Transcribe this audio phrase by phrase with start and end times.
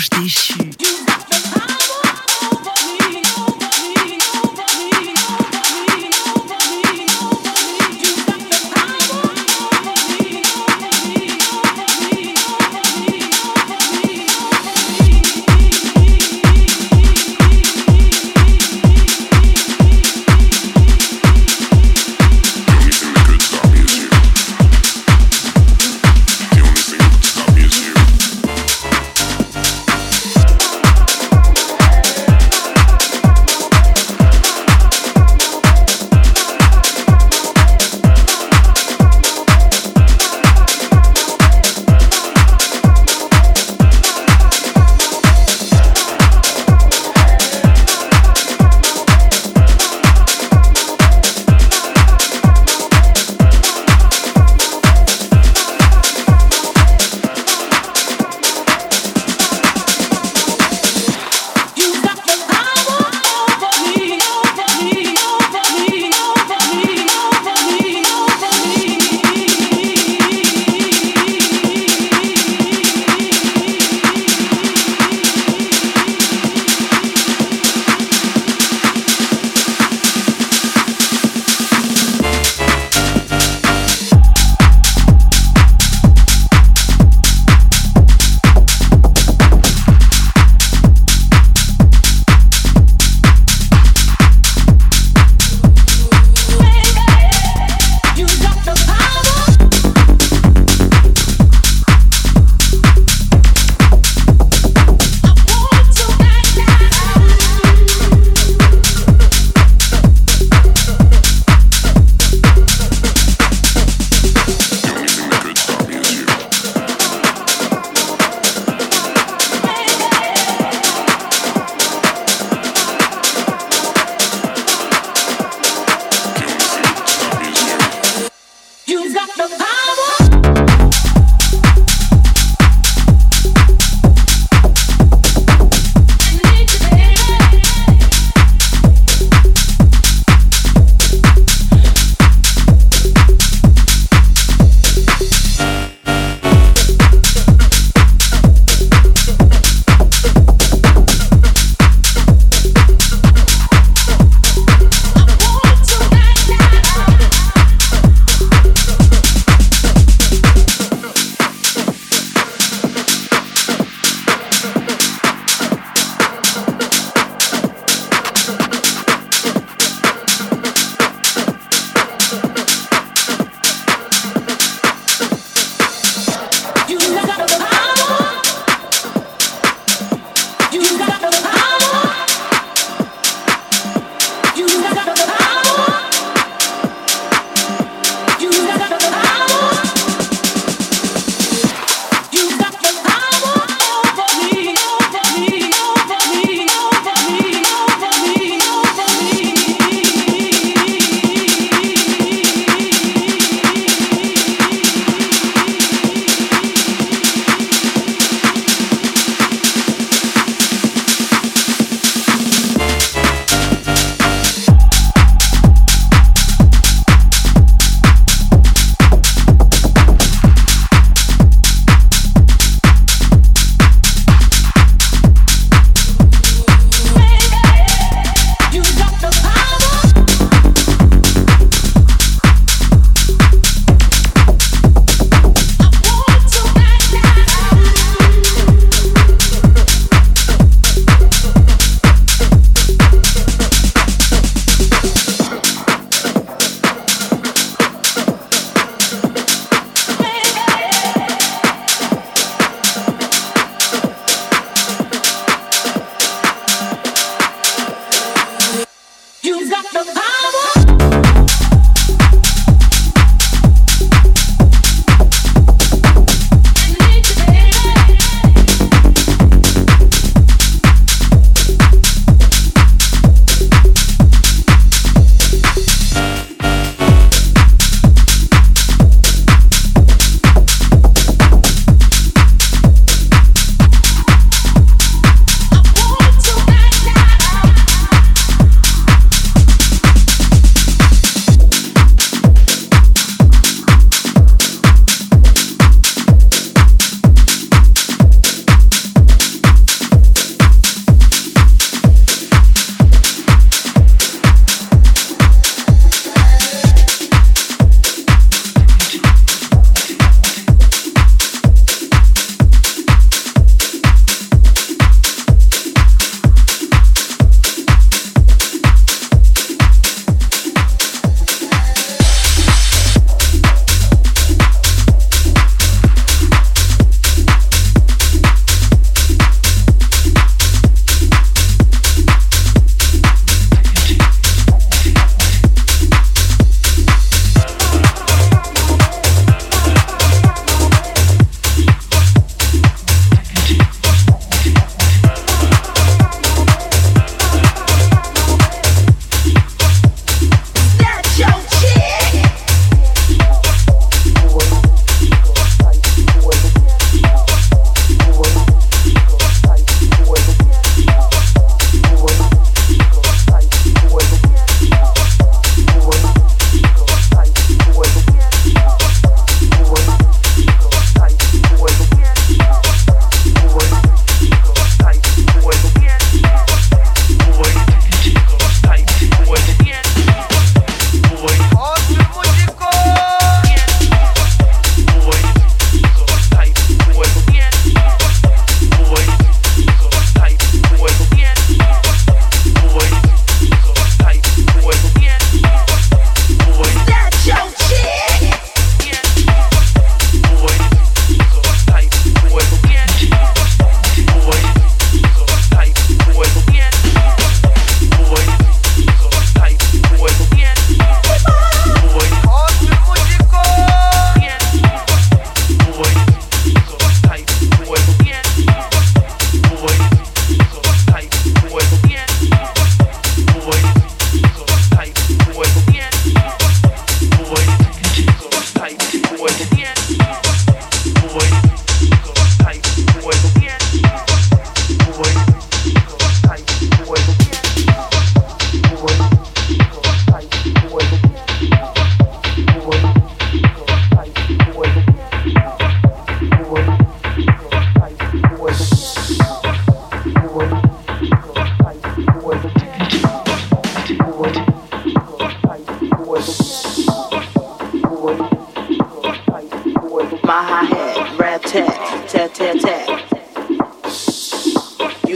[0.00, 0.72] ждущий.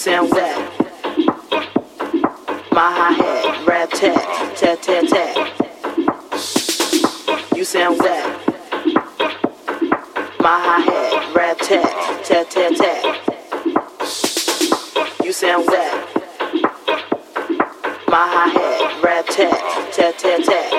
[0.00, 0.56] sound wet.
[2.72, 5.36] My hi hat, rap tat, tat tat tat.
[7.54, 8.24] You sound wet.
[10.40, 13.02] My hi hat, rap tat, tat tat tat.
[15.22, 15.92] You sound wet.
[18.08, 19.60] My hi hat, rap tat,
[19.92, 20.69] tat tat tat.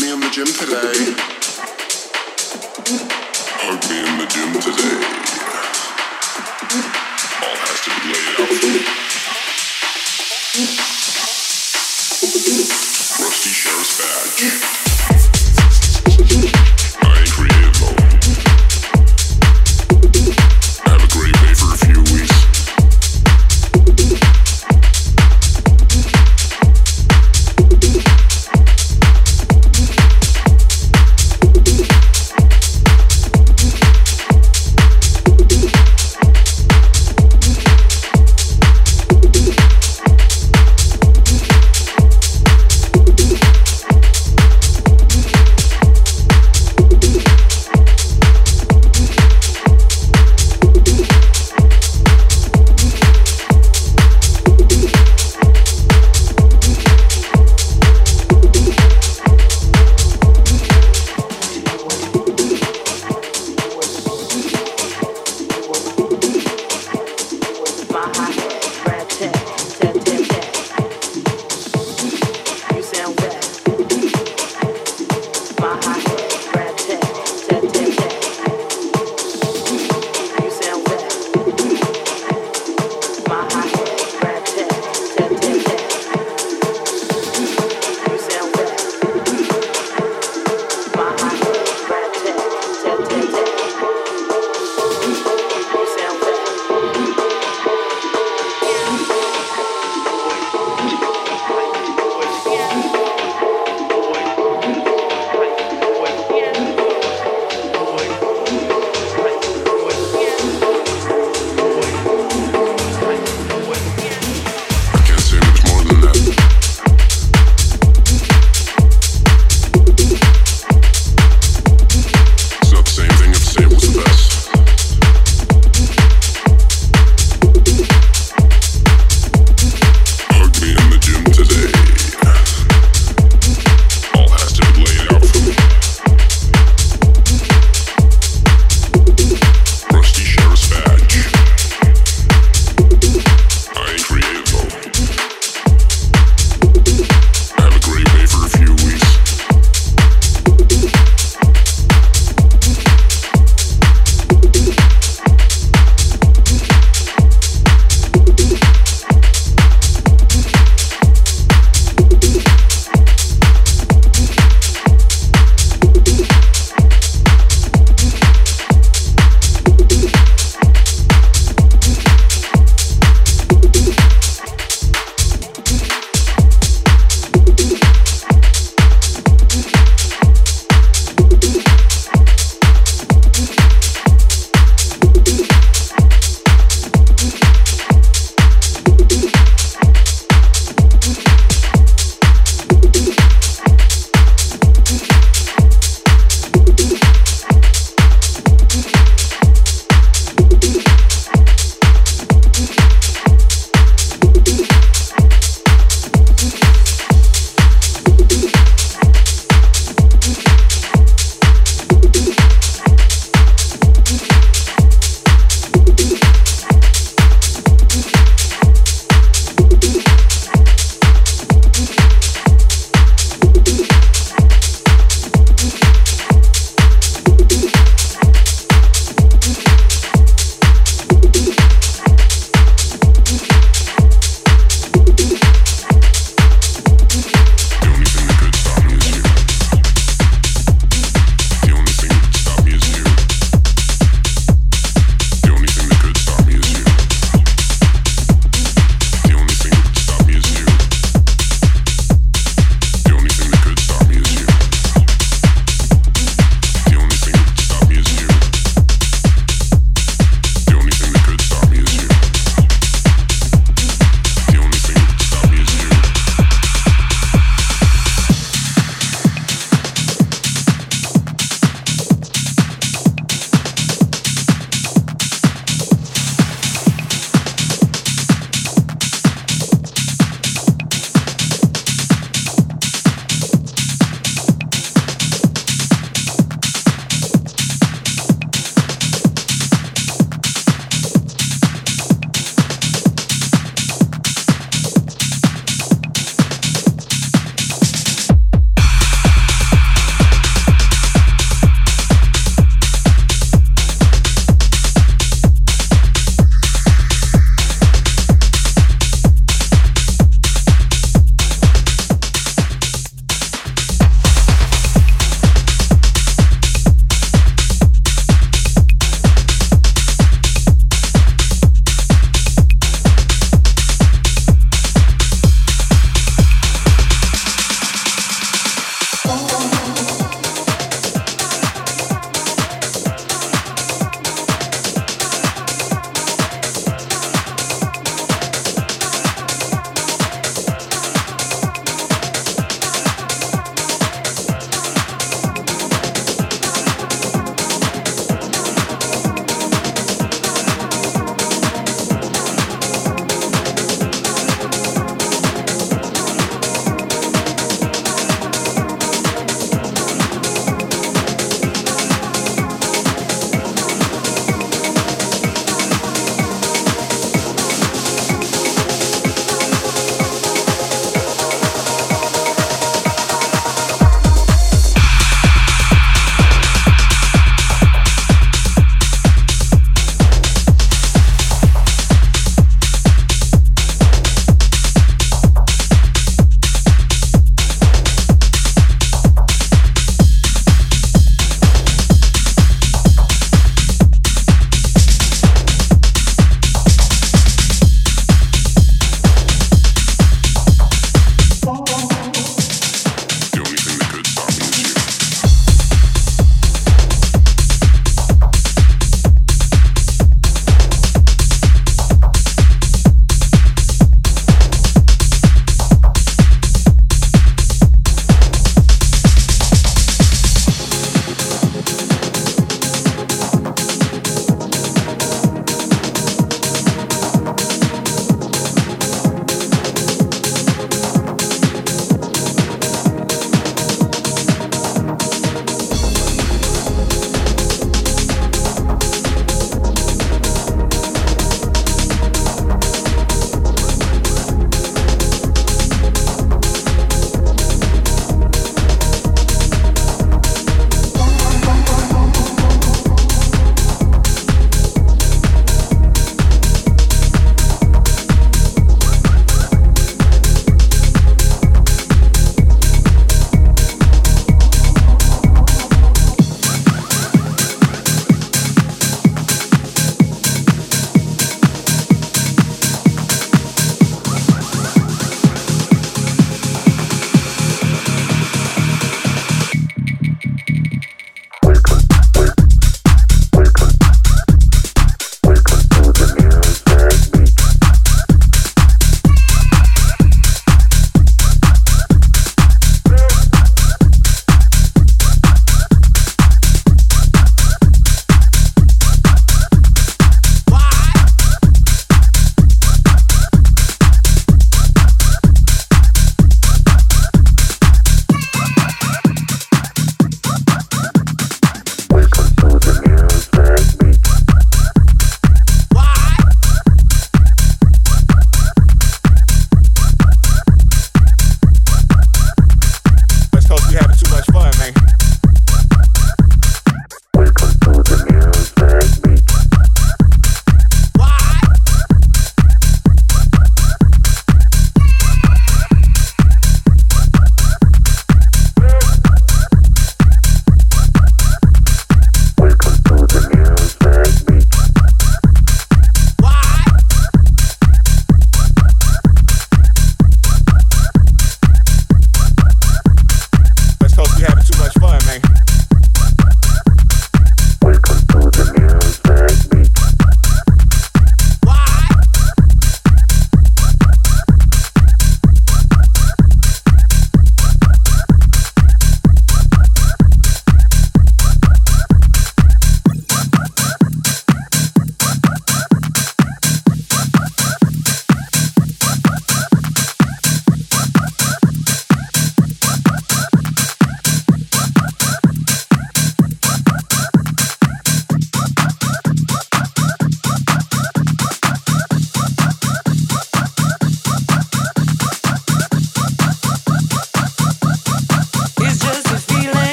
[0.00, 1.14] me in the gym today.
[3.60, 4.98] Hug me in the gym today.
[7.42, 8.50] All has to be laid out.
[13.20, 14.89] Rusty Sheriff's Badge.